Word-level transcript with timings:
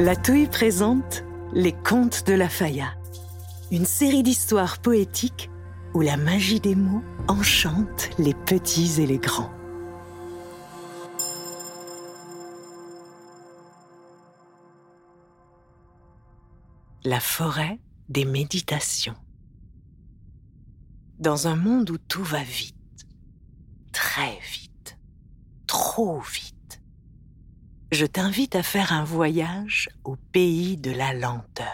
La 0.00 0.16
Touille 0.16 0.48
présente 0.48 1.24
Les 1.52 1.74
Contes 1.74 2.26
de 2.26 2.32
la 2.32 2.48
Faya, 2.48 2.94
une 3.70 3.84
série 3.84 4.22
d'histoires 4.22 4.78
poétiques 4.78 5.50
où 5.92 6.00
la 6.00 6.16
magie 6.16 6.58
des 6.58 6.74
mots 6.74 7.02
enchante 7.28 8.08
les 8.18 8.32
petits 8.32 9.02
et 9.02 9.06
les 9.06 9.18
grands. 9.18 9.52
La 17.04 17.20
forêt 17.20 17.78
des 18.08 18.24
méditations. 18.24 19.16
Dans 21.18 21.46
un 21.46 21.56
monde 21.56 21.90
où 21.90 21.98
tout 21.98 22.24
va 22.24 22.42
vite, 22.42 23.06
très 23.92 24.38
vite, 24.50 24.98
trop 25.66 26.20
vite, 26.20 26.54
je 27.92 28.06
t'invite 28.06 28.54
à 28.54 28.62
faire 28.62 28.92
un 28.92 29.04
voyage 29.04 29.88
au 30.04 30.16
pays 30.16 30.76
de 30.76 30.92
la 30.92 31.12
lenteur. 31.12 31.66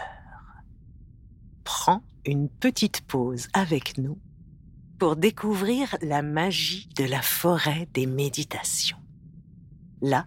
Prends 1.63 2.01
une 2.25 2.49
petite 2.49 3.01
pause 3.01 3.47
avec 3.53 3.97
nous 3.97 4.19
pour 4.97 5.15
découvrir 5.15 5.95
la 6.01 6.23
magie 6.23 6.89
de 6.95 7.03
la 7.03 7.21
forêt 7.21 7.87
des 7.93 8.07
méditations. 8.07 8.97
Là 10.01 10.25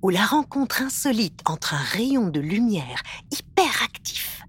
où 0.00 0.08
la 0.08 0.24
rencontre 0.24 0.82
insolite 0.82 1.40
entre 1.46 1.74
un 1.74 1.82
rayon 1.82 2.28
de 2.28 2.40
lumière 2.40 3.02
hyper 3.30 3.82
actif 3.84 4.42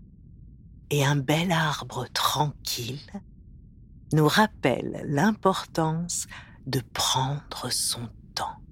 et 0.90 1.06
un 1.06 1.16
bel 1.16 1.52
arbre 1.52 2.08
tranquille 2.14 3.12
nous 4.14 4.28
rappelle 4.28 5.04
l'importance 5.08 6.28
de 6.66 6.80
prendre 6.94 7.70
son 7.70 8.10
temps. 8.34 8.63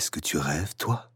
Est-ce 0.00 0.10
que 0.10 0.20
tu 0.20 0.38
rêves, 0.38 0.74
toi? 0.76 1.09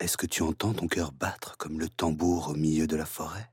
Est-ce 0.00 0.16
que 0.16 0.24
tu 0.24 0.42
entends 0.42 0.72
ton 0.72 0.88
cœur 0.88 1.12
battre 1.12 1.58
comme 1.58 1.78
le 1.78 1.86
tambour 1.86 2.48
au 2.48 2.54
milieu 2.54 2.86
de 2.86 2.96
la 2.96 3.04
forêt? 3.04 3.50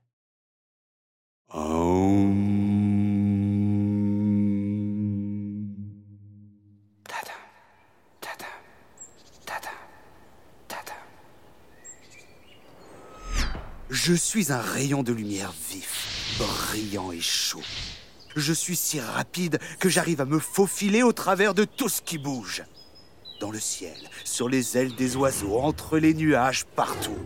Je 13.90 14.14
suis 14.14 14.50
un 14.50 14.60
rayon 14.60 15.02
de 15.02 15.12
lumière 15.12 15.52
vif, 15.68 16.38
brillant 16.38 17.12
et 17.12 17.20
chaud. 17.20 17.60
Je 18.36 18.54
suis 18.54 18.76
si 18.76 19.00
rapide 19.00 19.58
que 19.80 19.90
j'arrive 19.90 20.22
à 20.22 20.24
me 20.24 20.38
faufiler 20.38 21.02
au 21.02 21.12
travers 21.12 21.52
de 21.52 21.64
tout 21.64 21.90
ce 21.90 22.00
qui 22.00 22.16
bouge. 22.16 22.62
Dans 23.40 23.50
le 23.52 23.60
ciel, 23.60 23.96
sur 24.24 24.48
les 24.48 24.76
ailes 24.76 24.96
des 24.96 25.14
oiseaux, 25.14 25.58
entre 25.60 25.98
les 25.98 26.12
nuages, 26.12 26.64
partout. 26.74 27.16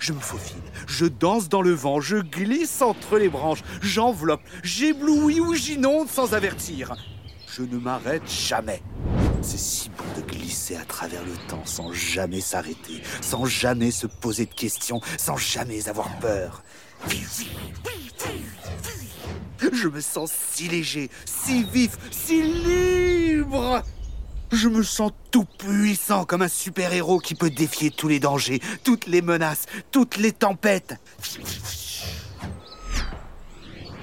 Je 0.00 0.12
me 0.12 0.18
faufile, 0.18 0.56
je 0.88 1.06
danse 1.06 1.48
dans 1.48 1.62
le 1.62 1.72
vent, 1.72 2.00
je 2.00 2.16
glisse 2.16 2.82
entre 2.82 3.18
les 3.18 3.28
branches, 3.28 3.62
j'enveloppe, 3.80 4.40
j'éblouis 4.64 5.38
ou 5.38 5.54
j'inonde 5.54 6.08
sans 6.08 6.34
avertir. 6.34 6.94
Je 7.46 7.62
ne 7.62 7.78
m'arrête 7.78 8.28
jamais. 8.28 8.82
C'est 9.42 9.60
si 9.60 9.90
beau 9.90 10.04
de 10.16 10.22
glisser 10.26 10.74
à 10.74 10.84
travers 10.84 11.24
le 11.24 11.36
temps 11.48 11.64
sans 11.66 11.92
jamais 11.92 12.40
s'arrêter, 12.40 13.02
sans 13.20 13.44
jamais 13.44 13.92
se 13.92 14.08
poser 14.08 14.46
de 14.46 14.54
questions, 14.54 15.00
sans 15.18 15.36
jamais 15.36 15.88
avoir 15.88 16.18
peur. 16.18 16.64
Je 19.72 19.88
me 19.88 20.00
sens 20.00 20.32
si 20.52 20.66
léger, 20.68 21.10
si 21.26 21.62
vif, 21.62 21.96
si 22.10 22.42
libre. 22.42 23.82
Je 24.52 24.68
me 24.68 24.82
sens 24.82 25.12
tout 25.30 25.44
puissant 25.44 26.24
comme 26.24 26.42
un 26.42 26.48
super-héros 26.48 27.18
qui 27.18 27.34
peut 27.34 27.50
défier 27.50 27.90
tous 27.90 28.08
les 28.08 28.20
dangers, 28.20 28.60
toutes 28.82 29.06
les 29.06 29.22
menaces, 29.22 29.66
toutes 29.90 30.16
les 30.16 30.32
tempêtes. 30.32 30.96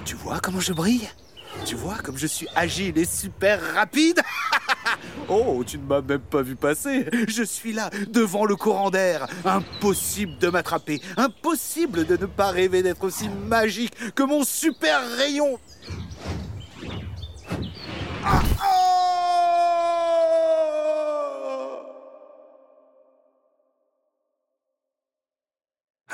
Tu 0.04 0.14
vois 0.16 0.40
comment 0.40 0.60
je 0.60 0.72
brille? 0.72 1.08
Tu 1.64 1.74
vois 1.74 1.96
comme 1.96 2.16
je 2.16 2.26
suis 2.26 2.48
agile 2.54 2.96
et 2.98 3.04
super 3.04 3.60
rapide? 3.74 4.20
Oh, 5.30 5.62
tu 5.66 5.76
ne 5.76 5.82
m'as 5.82 6.00
même 6.00 6.20
pas 6.20 6.40
vu 6.40 6.56
passer. 6.56 7.04
Je 7.28 7.42
suis 7.42 7.74
là, 7.74 7.90
devant 8.08 8.46
le 8.46 8.56
courant 8.56 8.88
d'air. 8.88 9.26
Impossible 9.44 10.38
de 10.38 10.48
m'attraper. 10.48 11.02
Impossible 11.18 12.06
de 12.06 12.16
ne 12.16 12.24
pas 12.24 12.50
rêver 12.50 12.82
d'être 12.82 13.04
aussi 13.04 13.28
magique 13.28 13.92
que 14.14 14.22
mon 14.22 14.44
super 14.44 15.00
rayon. 15.18 15.58
Ah, 18.24 18.40
oh 18.64 19.07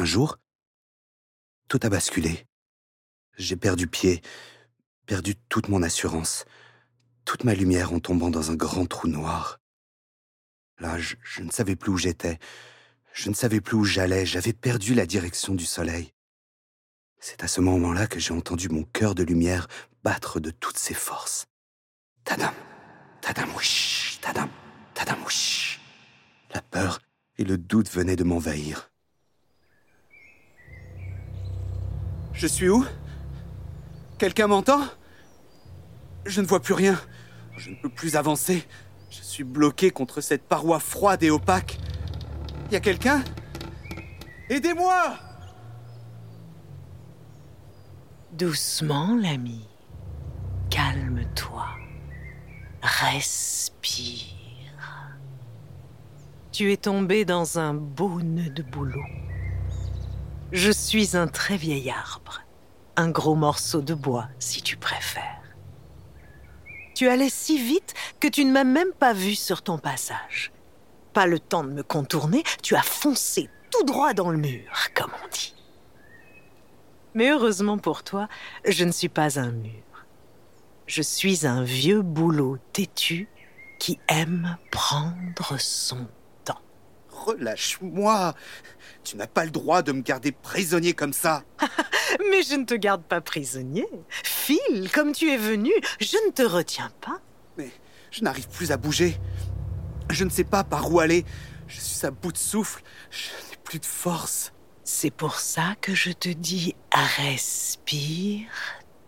Un 0.04 0.06
jour, 0.06 0.36
tout 1.66 1.80
a 1.82 1.88
basculé. 1.88 2.46
J'ai 3.38 3.56
perdu 3.56 3.86
pied, 3.86 4.20
perdu 5.06 5.34
toute 5.48 5.68
mon 5.68 5.82
assurance 5.82 6.44
toute 7.24 7.44
ma 7.44 7.54
lumière 7.54 7.94
en 7.94 8.00
tombant 8.00 8.28
dans 8.28 8.50
un 8.50 8.54
grand 8.54 8.84
trou 8.84 9.08
noir. 9.08 9.60
Là, 10.78 10.98
je, 10.98 11.40
ne 11.40 11.50
savais 11.50 11.74
plus 11.74 11.90
où 11.90 11.96
j'étais, 11.96 12.38
je 13.14 13.30
ne 13.30 13.34
savais 13.34 13.62
plus 13.62 13.78
où 13.78 13.84
j'allais, 13.84 14.26
j'avais 14.26 14.52
perdu 14.52 14.92
la 14.92 15.06
direction 15.06 15.54
du 15.54 15.64
soleil. 15.64 16.12
C'est 17.18 17.42
à 17.42 17.48
ce 17.48 17.62
moment-là 17.62 18.06
que 18.06 18.20
j'ai 18.20 18.34
entendu 18.34 18.68
mon 18.68 18.84
cœur 18.84 19.14
de 19.14 19.22
lumière 19.22 19.68
battre 20.02 20.38
de 20.38 20.50
toutes 20.50 20.76
ses 20.76 20.92
forces. 20.92 21.46
Tadam, 22.24 22.52
tadam, 23.22 23.48
wish, 23.56 24.18
tadam, 24.20 24.50
tadam. 24.92 25.24
La 26.52 26.60
peur 26.60 27.00
et 27.38 27.44
le 27.44 27.56
doute 27.56 27.90
venaient 27.90 28.16
de 28.16 28.24
m'envahir. 28.24 28.90
Je 32.44 32.48
suis 32.48 32.68
où? 32.68 32.84
Quelqu'un 34.18 34.48
m'entend? 34.48 34.82
Je 36.26 36.42
ne 36.42 36.46
vois 36.46 36.60
plus 36.60 36.74
rien. 36.74 37.00
Je 37.56 37.70
ne 37.70 37.74
peux 37.76 37.88
plus 37.88 38.16
avancer. 38.16 38.68
Je 39.08 39.22
suis 39.22 39.44
bloqué 39.44 39.90
contre 39.90 40.20
cette 40.20 40.42
paroi 40.42 40.78
froide 40.78 41.22
et 41.22 41.30
opaque. 41.30 41.78
Y 42.70 42.76
a 42.76 42.80
quelqu'un? 42.80 43.24
Aidez-moi 44.50 45.14
Doucement, 48.32 49.16
l'ami. 49.16 49.66
Calme-toi. 50.68 51.64
Respire. 52.82 54.26
Tu 56.52 56.72
es 56.72 56.76
tombé 56.76 57.24
dans 57.24 57.58
un 57.58 57.72
beau 57.72 58.20
nœud 58.20 58.50
de 58.50 58.62
boulot. 58.62 59.00
Je 60.52 60.70
suis 60.70 61.16
un 61.16 61.26
très 61.26 61.56
vieil 61.56 61.90
arbre. 61.90 62.42
Un 62.96 63.10
gros 63.10 63.34
morceau 63.34 63.80
de 63.80 63.94
bois, 63.94 64.28
si 64.38 64.62
tu 64.62 64.76
préfères. 64.76 65.42
Tu 66.94 67.08
allais 67.08 67.28
si 67.28 67.58
vite 67.58 67.94
que 68.20 68.28
tu 68.28 68.44
ne 68.44 68.52
m'as 68.52 68.64
même 68.64 68.92
pas 68.92 69.12
vu 69.12 69.34
sur 69.34 69.62
ton 69.62 69.78
passage. 69.78 70.52
Pas 71.12 71.26
le 71.26 71.40
temps 71.40 71.64
de 71.64 71.70
me 71.70 71.82
contourner, 71.82 72.44
tu 72.62 72.76
as 72.76 72.82
foncé 72.82 73.50
tout 73.70 73.84
droit 73.84 74.14
dans 74.14 74.30
le 74.30 74.38
mur, 74.38 74.70
comme 74.94 75.10
on 75.24 75.28
dit. 75.28 75.54
Mais 77.14 77.30
heureusement 77.30 77.78
pour 77.78 78.04
toi, 78.04 78.28
je 78.66 78.84
ne 78.84 78.92
suis 78.92 79.08
pas 79.08 79.40
un 79.40 79.50
mur. 79.50 79.82
Je 80.86 81.02
suis 81.02 81.46
un 81.46 81.64
vieux 81.64 82.02
boulot 82.02 82.58
têtu 82.72 83.28
qui 83.78 83.98
aime 84.08 84.56
prendre 84.70 85.58
son. 85.58 86.06
Relâche-moi. 87.24 88.34
Tu 89.02 89.16
n'as 89.16 89.26
pas 89.26 89.44
le 89.44 89.50
droit 89.50 89.82
de 89.82 89.92
me 89.92 90.02
garder 90.02 90.32
prisonnier 90.32 90.92
comme 90.92 91.12
ça. 91.12 91.44
Mais 92.30 92.42
je 92.42 92.54
ne 92.54 92.64
te 92.64 92.74
garde 92.74 93.02
pas 93.02 93.20
prisonnier. 93.20 93.86
File, 94.10 94.90
comme 94.92 95.12
tu 95.12 95.30
es 95.30 95.38
venu, 95.38 95.72
je 96.00 96.16
ne 96.26 96.32
te 96.32 96.42
retiens 96.42 96.90
pas. 97.00 97.20
Mais 97.56 97.70
je 98.10 98.22
n'arrive 98.22 98.48
plus 98.48 98.72
à 98.72 98.76
bouger. 98.76 99.16
Je 100.10 100.24
ne 100.24 100.30
sais 100.30 100.44
pas 100.44 100.64
par 100.64 100.92
où 100.92 101.00
aller. 101.00 101.24
Je 101.66 101.80
suis 101.80 102.06
à 102.06 102.10
bout 102.10 102.32
de 102.32 102.38
souffle. 102.38 102.82
Je 103.10 103.28
n'ai 103.50 103.56
plus 103.62 103.78
de 103.78 103.86
force. 103.86 104.52
C'est 104.84 105.10
pour 105.10 105.36
ça 105.36 105.74
que 105.80 105.94
je 105.94 106.12
te 106.12 106.28
dis 106.28 106.74
respire 106.92 108.48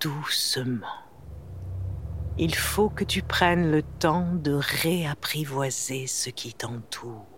doucement. 0.01 0.87
il 2.39 2.55
faut 2.55 2.89
que 2.89 3.05
tu 3.05 3.23
prennes 3.23 3.71
le 3.71 3.83
temps 3.83 4.33
de 4.35 4.53
réapprivoiser 4.53 6.07
ce 6.07 6.31
qui 6.31 6.55
t'entoure. 6.55 7.36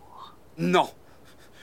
Non, 0.59 0.93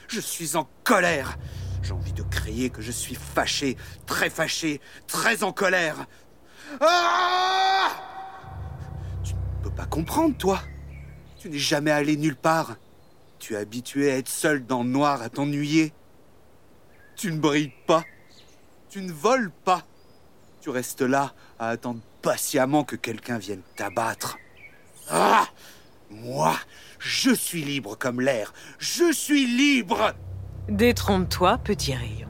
je 0.08 0.20
suis 0.20 0.56
en 0.56 0.66
colère. 0.82 1.36
J'ai 1.82 1.92
envie 1.92 2.14
de 2.14 2.22
crier 2.22 2.70
que 2.70 2.80
je 2.80 2.90
suis 2.90 3.14
fâché, 3.14 3.76
très 4.06 4.30
fâché, 4.30 4.80
très 5.06 5.44
en 5.44 5.52
colère. 5.52 6.06
Ah 6.80 7.90
tu 9.22 9.34
ne 9.34 9.62
peux 9.62 9.70
pas 9.70 9.84
comprendre, 9.84 10.36
toi. 10.36 10.60
Tu 11.38 11.50
n'es 11.50 11.58
jamais 11.58 11.90
allé 11.90 12.16
nulle 12.16 12.36
part. 12.36 12.76
Tu 13.38 13.54
es 13.54 13.56
habitué 13.58 14.10
à 14.10 14.16
être 14.16 14.28
seul 14.28 14.64
dans 14.64 14.82
le 14.82 14.88
noir, 14.88 15.20
à 15.20 15.28
t'ennuyer. 15.28 15.92
Tu 17.16 17.30
ne 17.30 17.38
brilles 17.38 17.74
pas. 17.86 18.02
Tu 18.88 19.02
ne 19.02 19.12
voles 19.12 19.50
pas. 19.50 19.82
Tu 20.62 20.70
restes 20.70 21.02
là 21.02 21.34
à 21.58 21.68
attendre 21.68 22.00
patiemment 22.22 22.82
que 22.82 22.96
quelqu'un 22.96 23.38
vienne 23.38 23.62
t'abattre. 23.76 24.38
Ah 25.08 25.46
Moi, 26.10 26.56
je 27.06 27.32
suis 27.32 27.62
libre 27.62 27.96
comme 27.96 28.20
l'air. 28.20 28.52
Je 28.78 29.12
suis 29.12 29.46
libre 29.46 30.12
Détrompe-toi, 30.68 31.58
petit 31.58 31.94
rayon. 31.94 32.28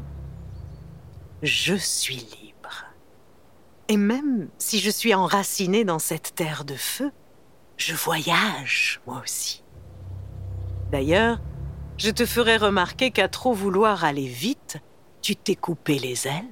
Je 1.43 1.75
suis 1.75 2.17
libre. 2.17 2.85
Et 3.89 3.97
même 3.97 4.49
si 4.59 4.81
je 4.81 4.91
suis 4.91 5.15
enraciné 5.15 5.85
dans 5.85 5.99
cette 5.99 6.35
terre 6.35 6.67
de 6.67 6.75
feu, 6.75 7.11
je 7.79 7.95
voyage, 7.95 9.01
moi 9.07 9.23
aussi. 9.25 9.65
D'ailleurs, 10.93 11.41
je 11.97 12.11
te 12.11 12.27
ferai 12.27 12.59
remarquer 12.59 13.11
qu'à 13.11 13.29
trop 13.29 13.55
vouloir 13.55 14.05
aller 14.05 14.29
vite, 14.29 14.77
tu 15.23 15.37
t'es 15.37 15.55
coupé 15.57 15.99
les 15.99 16.27
ailes. 16.27 16.45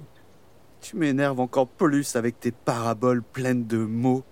Tu 0.80 0.96
m'énerves 0.96 1.40
encore 1.40 1.68
plus 1.68 2.16
avec 2.16 2.40
tes 2.40 2.52
paraboles 2.52 3.22
pleines 3.22 3.66
de 3.66 3.78
mots. 3.78 4.24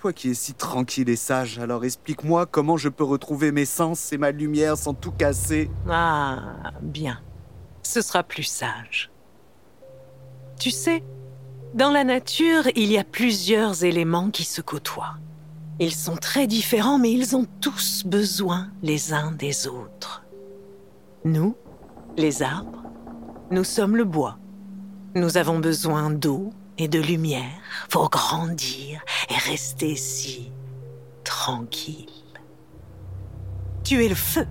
Toi 0.00 0.14
qui 0.14 0.30
es 0.30 0.34
si 0.34 0.54
tranquille 0.54 1.10
et 1.10 1.16
sage, 1.16 1.58
alors 1.58 1.84
explique-moi 1.84 2.46
comment 2.46 2.78
je 2.78 2.88
peux 2.88 3.04
retrouver 3.04 3.52
mes 3.52 3.66
sens 3.66 4.14
et 4.14 4.16
ma 4.16 4.30
lumière 4.30 4.78
sans 4.78 4.94
tout 4.94 5.10
casser. 5.10 5.70
Ah, 5.90 6.72
bien. 6.80 7.20
Ce 7.82 8.00
sera 8.00 8.22
plus 8.22 8.44
sage. 8.44 9.10
Tu 10.58 10.70
sais, 10.70 11.04
dans 11.74 11.90
la 11.90 12.04
nature, 12.04 12.62
il 12.76 12.90
y 12.90 12.96
a 12.96 13.04
plusieurs 13.04 13.84
éléments 13.84 14.30
qui 14.30 14.44
se 14.44 14.62
côtoient. 14.62 15.16
Ils 15.80 15.94
sont 15.94 16.16
très 16.16 16.46
différents, 16.46 16.98
mais 16.98 17.12
ils 17.12 17.36
ont 17.36 17.46
tous 17.60 18.04
besoin 18.06 18.70
les 18.82 19.12
uns 19.12 19.32
des 19.32 19.66
autres. 19.66 20.24
Nous, 21.26 21.54
les 22.16 22.42
arbres, 22.42 22.84
nous 23.50 23.64
sommes 23.64 23.96
le 23.96 24.04
bois. 24.04 24.38
Nous 25.14 25.36
avons 25.36 25.58
besoin 25.58 26.08
d'eau 26.08 26.54
et 26.78 26.88
de 26.88 26.98
lumière 26.98 27.60
pour 27.90 28.08
grandir 28.08 29.02
et 29.30 29.36
rester 29.36 29.96
si 29.96 30.50
tranquille. 31.24 32.08
Tu 33.84 34.04
es 34.04 34.08
le 34.08 34.14
feu, 34.14 34.46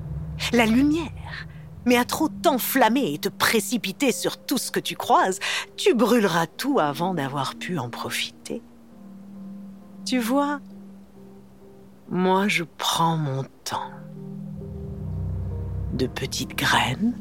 la 0.54 0.66
lumière, 0.66 1.48
mais 1.86 1.98
à 1.98 2.06
trop 2.06 2.30
t'enflammer 2.30 3.14
et 3.14 3.20
te 3.20 3.30
précipiter 3.30 4.12
sur 4.12 4.38
tout 4.38 4.58
ce 4.58 4.72
que 4.72 4.80
tu 4.80 4.96
croises, 4.96 5.40
tu 5.78 5.94
brûleras 5.94 6.48
tout 6.48 6.80
avant 6.80 7.14
d'avoir 7.14 7.56
pu 7.56 7.78
en 7.78 7.90
profiter. 7.90 8.62
Tu 10.06 10.20
vois, 10.20 10.60
moi 12.10 12.48
je 12.48 12.64
prends 12.78 13.18
mon 13.18 13.44
temps. 13.64 13.92
De 15.94 16.08
petites 16.08 16.56
graines, 16.56 17.14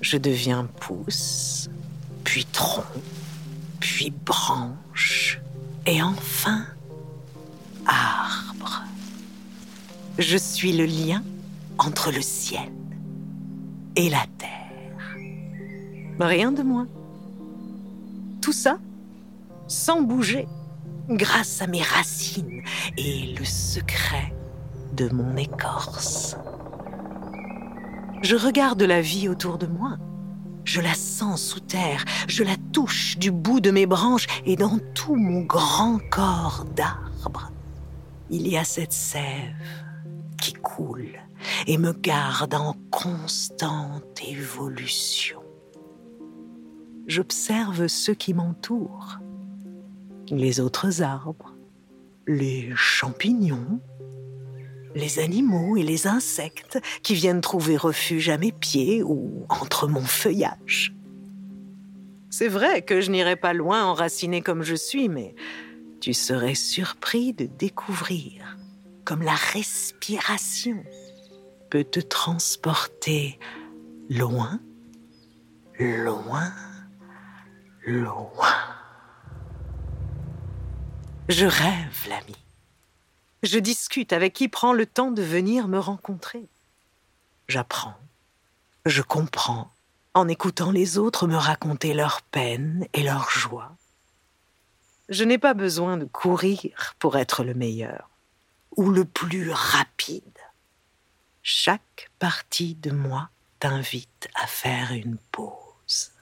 je 0.00 0.16
deviens 0.16 0.64
pousse, 0.64 1.68
puis 2.24 2.44
tronc, 2.46 2.84
puis 3.80 4.10
branche, 4.10 5.40
et 5.88 6.02
enfin 6.02 6.66
arbre. 7.86 8.84
Je 10.18 10.36
suis 10.36 10.72
le 10.72 10.84
lien 10.84 11.22
entre 11.78 12.12
le 12.12 12.20
ciel 12.20 12.70
et 13.96 14.10
la 14.10 14.26
terre. 14.36 15.16
Rien 16.20 16.52
de 16.52 16.62
moins. 16.62 16.88
Tout 18.42 18.52
ça 18.52 18.78
sans 19.66 20.02
bouger, 20.02 20.46
grâce 21.08 21.62
à 21.62 21.66
mes 21.66 21.82
racines 21.82 22.62
et 22.96 23.34
le 23.38 23.44
secret 23.44 24.34
de 24.94 25.08
mon 25.10 25.36
écorce. 25.36 26.36
Je 28.22 28.36
regarde 28.36 28.82
la 28.82 29.00
vie 29.00 29.28
autour 29.28 29.58
de 29.58 29.66
moi. 29.66 29.98
Je 30.68 30.82
la 30.82 30.92
sens 30.92 31.42
sous 31.42 31.60
terre, 31.60 32.04
je 32.28 32.44
la 32.44 32.56
touche 32.74 33.16
du 33.16 33.30
bout 33.30 33.60
de 33.60 33.70
mes 33.70 33.86
branches 33.86 34.26
et 34.44 34.54
dans 34.54 34.78
tout 34.92 35.14
mon 35.14 35.40
grand 35.40 35.98
corps 36.10 36.66
d'arbre. 36.76 37.50
Il 38.28 38.46
y 38.46 38.58
a 38.58 38.64
cette 38.64 38.92
sève 38.92 39.56
qui 40.38 40.52
coule 40.52 41.12
et 41.66 41.78
me 41.78 41.94
garde 41.94 42.52
en 42.52 42.74
constante 42.90 44.20
évolution. 44.28 45.40
J'observe 47.06 47.86
ceux 47.86 48.12
qui 48.12 48.34
m'entourent, 48.34 49.20
les 50.30 50.60
autres 50.60 51.00
arbres, 51.00 51.54
les 52.26 52.70
champignons, 52.76 53.80
les 54.94 55.18
animaux 55.18 55.76
et 55.76 55.82
les 55.82 56.06
insectes 56.06 56.78
qui 57.02 57.14
viennent 57.14 57.40
trouver 57.40 57.76
refuge 57.76 58.28
à 58.28 58.38
mes 58.38 58.52
pieds 58.52 59.02
ou 59.02 59.46
entre 59.48 59.86
mon 59.86 60.02
feuillage. 60.02 60.94
C'est 62.30 62.48
vrai 62.48 62.82
que 62.82 63.00
je 63.00 63.10
n'irai 63.10 63.36
pas 63.36 63.52
loin 63.52 63.84
enraciné 63.84 64.42
comme 64.42 64.62
je 64.62 64.74
suis, 64.74 65.08
mais 65.08 65.34
tu 66.00 66.14
serais 66.14 66.54
surpris 66.54 67.32
de 67.32 67.46
découvrir 67.46 68.56
comme 69.04 69.22
la 69.22 69.34
respiration 69.34 70.84
peut 71.70 71.84
te 71.84 72.00
transporter 72.00 73.38
loin, 74.10 74.60
loin, 75.78 76.52
loin. 77.86 78.54
Je 81.28 81.46
rêve, 81.46 82.06
l'ami. 82.08 82.36
Je 83.42 83.58
discute 83.58 84.12
avec 84.12 84.32
qui 84.32 84.48
prend 84.48 84.72
le 84.72 84.86
temps 84.86 85.10
de 85.10 85.22
venir 85.22 85.68
me 85.68 85.78
rencontrer. 85.78 86.48
J'apprends, 87.46 87.96
je 88.84 89.00
comprends, 89.02 89.70
en 90.14 90.26
écoutant 90.28 90.70
les 90.70 90.98
autres 90.98 91.26
me 91.26 91.36
raconter 91.36 91.94
leurs 91.94 92.22
peines 92.22 92.86
et 92.92 93.02
leurs 93.02 93.30
joies. 93.30 93.76
Je 95.08 95.24
n'ai 95.24 95.38
pas 95.38 95.54
besoin 95.54 95.96
de 95.96 96.04
courir 96.04 96.96
pour 96.98 97.16
être 97.16 97.44
le 97.44 97.54
meilleur 97.54 98.10
ou 98.76 98.90
le 98.90 99.04
plus 99.04 99.50
rapide. 99.50 100.22
Chaque 101.42 102.10
partie 102.18 102.74
de 102.74 102.90
moi 102.90 103.30
t'invite 103.60 104.28
à 104.34 104.46
faire 104.46 104.92
une 104.92 105.16
pause. 105.32 106.12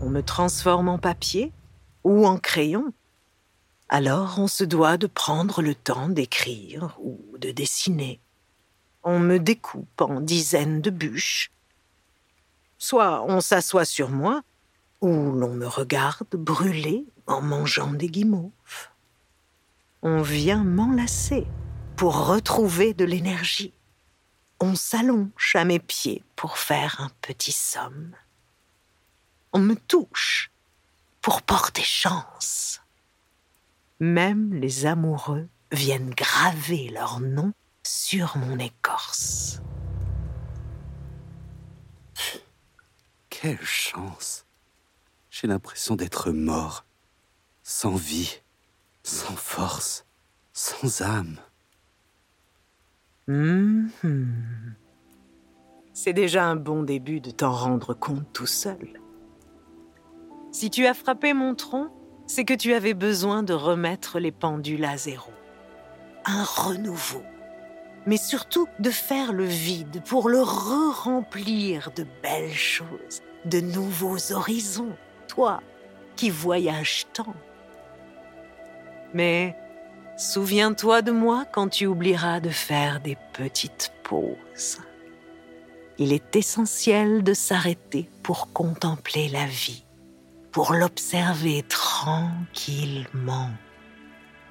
On 0.00 0.08
me 0.08 0.22
transforme 0.22 0.88
en 0.88 0.98
papier 0.98 1.52
ou 2.04 2.26
en 2.26 2.38
crayon. 2.38 2.92
Alors 3.94 4.38
on 4.38 4.46
se 4.48 4.64
doit 4.64 4.96
de 4.96 5.06
prendre 5.06 5.60
le 5.60 5.74
temps 5.74 6.08
d'écrire 6.08 6.96
ou 6.98 7.36
de 7.36 7.50
dessiner. 7.50 8.20
On 9.02 9.18
me 9.18 9.38
découpe 9.38 10.00
en 10.00 10.22
dizaines 10.22 10.80
de 10.80 10.88
bûches. 10.88 11.52
Soit 12.78 13.22
on 13.28 13.42
s'assoit 13.42 13.84
sur 13.84 14.08
moi, 14.08 14.44
ou 15.02 15.32
l'on 15.32 15.52
me 15.52 15.66
regarde 15.66 16.30
brûler 16.32 17.04
en 17.26 17.42
mangeant 17.42 17.92
des 17.92 18.08
guimauves. 18.08 18.88
On 20.00 20.22
vient 20.22 20.64
m'enlacer 20.64 21.46
pour 21.96 22.28
retrouver 22.28 22.94
de 22.94 23.04
l'énergie. 23.04 23.74
On 24.58 24.74
s'allonge 24.74 25.52
à 25.52 25.66
mes 25.66 25.80
pieds 25.80 26.24
pour 26.34 26.56
faire 26.56 26.98
un 26.98 27.10
petit 27.20 27.52
somme. 27.52 28.14
On 29.52 29.58
me 29.58 29.76
touche 29.76 30.50
pour 31.20 31.42
porter 31.42 31.82
chance. 31.82 32.81
Même 34.02 34.52
les 34.52 34.84
amoureux 34.86 35.46
viennent 35.70 36.10
graver 36.10 36.88
leur 36.88 37.20
nom 37.20 37.52
sur 37.84 38.36
mon 38.36 38.58
écorce. 38.58 39.62
Quelle 43.30 43.62
chance 43.62 44.44
J'ai 45.30 45.46
l'impression 45.46 45.94
d'être 45.94 46.32
mort, 46.32 46.84
sans 47.62 47.94
vie, 47.94 48.40
sans 49.04 49.36
force, 49.36 50.04
sans 50.52 51.00
âme. 51.02 51.38
Mhm. 53.28 53.88
C'est 55.92 56.12
déjà 56.12 56.44
un 56.46 56.56
bon 56.56 56.82
début 56.82 57.20
de 57.20 57.30
t'en 57.30 57.52
rendre 57.52 57.94
compte 57.94 58.26
tout 58.32 58.46
seul. 58.46 59.00
Si 60.50 60.70
tu 60.70 60.86
as 60.86 60.94
frappé 60.94 61.34
mon 61.34 61.54
tronc, 61.54 62.01
c'est 62.26 62.44
que 62.44 62.54
tu 62.54 62.74
avais 62.74 62.94
besoin 62.94 63.42
de 63.42 63.52
remettre 63.52 64.18
les 64.18 64.32
pendules 64.32 64.84
à 64.84 64.96
zéro. 64.96 65.30
Un 66.24 66.44
renouveau. 66.44 67.22
Mais 68.06 68.16
surtout 68.16 68.66
de 68.78 68.90
faire 68.90 69.32
le 69.32 69.44
vide 69.44 70.02
pour 70.04 70.28
le 70.28 70.40
re-remplir 70.42 71.90
de 71.94 72.06
belles 72.22 72.52
choses, 72.52 73.22
de 73.44 73.60
nouveaux 73.60 74.32
horizons. 74.32 74.96
Toi 75.28 75.60
qui 76.16 76.30
voyages 76.30 77.06
tant. 77.12 77.34
Mais 79.14 79.56
souviens-toi 80.16 81.02
de 81.02 81.12
moi 81.12 81.44
quand 81.50 81.68
tu 81.68 81.86
oublieras 81.86 82.40
de 82.40 82.50
faire 82.50 83.00
des 83.00 83.16
petites 83.32 83.92
pauses. 84.04 84.78
Il 85.98 86.12
est 86.12 86.36
essentiel 86.36 87.22
de 87.22 87.34
s'arrêter 87.34 88.08
pour 88.22 88.52
contempler 88.52 89.28
la 89.28 89.46
vie, 89.46 89.84
pour 90.52 90.74
l'observer 90.74 91.64
tranquillement, 91.66 93.50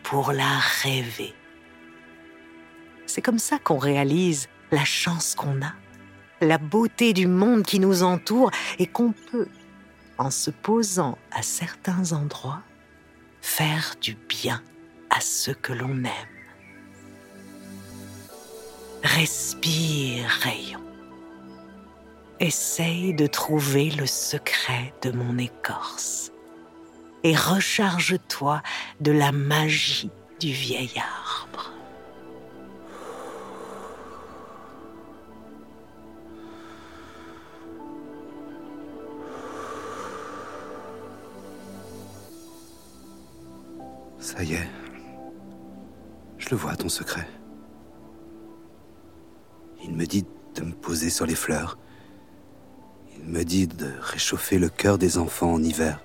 pour 0.04 0.32
la 0.34 0.58
rêver. 0.82 1.34
C'est 3.06 3.22
comme 3.22 3.40
ça 3.40 3.60
qu'on 3.60 3.78
réalise 3.78 4.50
la 4.72 4.84
chance 4.84 5.36
qu'on 5.36 5.62
a, 5.62 5.74
la 6.42 6.58
beauté 6.58 7.14
du 7.14 7.28
monde 7.28 7.64
qui 7.64 7.80
nous 7.80 8.02
entoure 8.02 8.50
et 8.80 8.88
qu'on 8.88 9.12
peut, 9.12 9.48
en 10.18 10.32
se 10.32 10.50
posant 10.50 11.18
à 11.32 11.44
certains 11.44 12.14
endroits, 12.14 12.64
faire 13.42 13.96
du 14.02 14.16
bien 14.28 14.62
à 15.12 15.22
ceux 15.22 15.54
que 15.54 15.74
l'on 15.74 16.04
aime. 16.04 16.12
Respire, 19.04 20.28
rayon. 20.42 20.91
Essaye 22.44 23.14
de 23.14 23.28
trouver 23.28 23.92
le 23.92 24.08
secret 24.08 24.96
de 25.04 25.12
mon 25.12 25.38
écorce 25.38 26.32
et 27.24 27.36
recharge-toi 27.36 28.64
de 29.00 29.12
la 29.12 29.32
magie 29.32 30.10
du 30.40 30.52
vieil 30.52 30.92
arbre. 30.98 31.72
Ça 44.20 44.42
y 44.44 44.54
est. 44.54 44.70
Je 46.40 46.50
le 46.50 46.56
vois, 46.56 46.76
ton 46.76 46.90
secret. 46.90 47.28
Il 49.84 49.94
me 49.94 50.08
dit 50.08 50.26
de 50.56 50.64
me 50.64 50.74
poser 50.74 51.12
sur 51.12 51.28
les 51.28 51.36
fleurs. 51.36 51.78
Il 53.24 53.30
me 53.30 53.44
dit 53.44 53.68
de 53.68 53.92
réchauffer 54.02 54.58
le 54.58 54.70
cœur 54.70 54.98
des 54.98 55.18
enfants 55.18 55.54
en 55.54 55.64
hiver. 55.64 56.00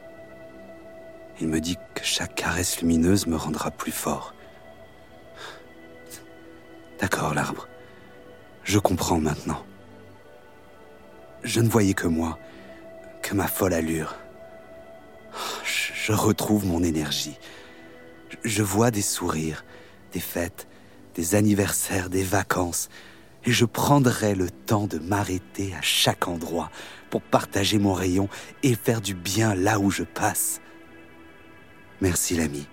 Il 1.40 1.48
me 1.48 1.60
dit 1.60 1.76
que 1.94 2.04
chaque 2.04 2.34
caresse 2.34 2.80
lumineuse 2.80 3.26
me 3.26 3.36
rendra 3.36 3.70
plus 3.70 3.92
fort. 3.92 4.34
D'accord, 7.00 7.34
l'arbre. 7.34 7.68
Je 8.64 8.78
comprends 8.78 9.20
maintenant. 9.20 9.64
Je 11.42 11.60
ne 11.60 11.68
voyais 11.68 11.94
que 11.94 12.06
moi, 12.06 12.38
que 13.22 13.34
ma 13.34 13.46
folle 13.46 13.74
allure. 13.74 14.14
Je 15.64 16.12
retrouve 16.12 16.66
mon 16.66 16.82
énergie. 16.82 17.38
Je 18.44 18.62
vois 18.62 18.90
des 18.90 19.02
sourires, 19.02 19.64
des 20.12 20.20
fêtes, 20.20 20.66
des 21.14 21.34
anniversaires, 21.34 22.10
des 22.10 22.22
vacances, 22.22 22.88
et 23.46 23.52
je 23.52 23.64
prendrai 23.64 24.34
le 24.34 24.50
temps 24.50 24.86
de 24.86 24.98
m'arrêter 24.98 25.72
à 25.74 25.80
chaque 25.80 26.26
endroit 26.26 26.70
pour 27.10 27.22
partager 27.22 27.78
mon 27.78 27.92
rayon 27.92 28.28
et 28.64 28.74
faire 28.74 29.00
du 29.00 29.14
bien 29.14 29.54
là 29.54 29.78
où 29.78 29.90
je 29.90 30.02
passe. 30.02 30.60
Merci 32.00 32.36
l'ami. 32.36 32.66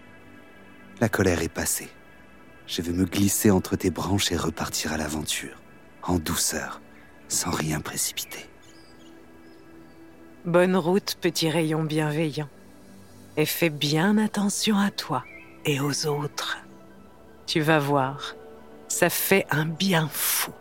La 0.99 1.09
colère 1.09 1.41
est 1.43 1.49
passée. 1.49 1.89
Je 2.65 2.81
vais 2.81 2.91
me 2.91 3.05
glisser 3.05 3.51
entre 3.51 3.75
tes 3.75 3.91
branches 3.91 4.31
et 4.31 4.37
repartir 4.37 4.93
à 4.93 4.97
l'aventure, 4.97 5.61
en 6.01 6.17
douceur, 6.17 6.81
sans 7.27 7.51
rien 7.51 7.79
précipiter. 7.79 8.49
Bonne 10.45 10.75
route, 10.75 11.17
petit 11.21 11.49
rayon 11.49 11.83
bienveillant. 11.83 12.49
Et 13.37 13.45
fais 13.45 13.69
bien 13.69 14.17
attention 14.17 14.77
à 14.77 14.91
toi 14.91 15.23
et 15.65 15.79
aux 15.79 16.05
autres. 16.07 16.57
Tu 17.45 17.61
vas 17.61 17.79
voir, 17.79 18.35
ça 18.87 19.09
fait 19.09 19.45
un 19.49 19.65
bien 19.65 20.07
fou. 20.11 20.51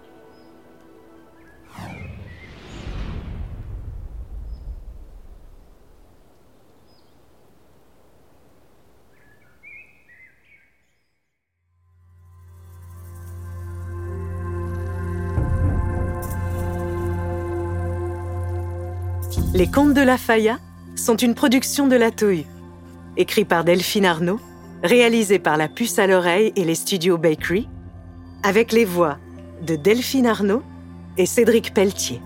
Les 19.54 19.70
Contes 19.70 19.94
de 19.94 20.00
la 20.00 20.18
Faya 20.18 20.58
sont 20.96 21.16
une 21.16 21.34
production 21.34 21.86
de 21.86 21.96
La 21.96 22.10
Touille, 22.10 22.46
écrit 23.16 23.44
par 23.44 23.64
Delphine 23.64 24.06
Arnaud 24.06 24.40
réalisé 24.82 25.38
par 25.38 25.56
la 25.56 25.68
puce 25.68 25.98
à 25.98 26.06
l'oreille 26.06 26.52
et 26.56 26.64
les 26.64 26.74
studios 26.74 27.18
Bakery, 27.18 27.68
avec 28.42 28.72
les 28.72 28.84
voix 28.84 29.18
de 29.62 29.76
Delphine 29.76 30.26
Arnaud 30.26 30.62
et 31.16 31.26
Cédric 31.26 31.72
Pelletier. 31.72 32.20